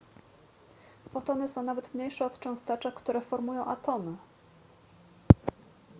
[1.13, 4.17] fotony są nawet mniejsze od cząsteczek które formują atomy